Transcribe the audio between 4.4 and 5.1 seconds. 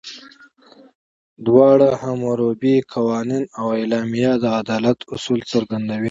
د عدالت